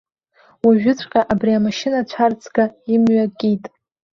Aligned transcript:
Уажәыҵәҟьа 0.65 1.21
абри 1.31 1.51
амашьына 1.57 1.99
цәарӡга 2.09 2.65
имҩа 2.93 3.23
акит. 3.27 3.63